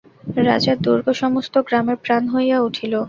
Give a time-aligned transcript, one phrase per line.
[0.45, 2.93] রাজার দুর্গ সমস্ত গ্রামের প্রাণ হইয়া উঠিল।